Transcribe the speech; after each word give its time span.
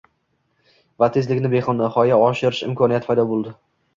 va 1.03 1.09
tezligini 1.17 1.51
benihoya 1.53 2.19
oshirish 2.29 2.65
imkoniyati 2.69 3.11
paydo 3.13 3.29
bo‘ldi. 3.35 3.57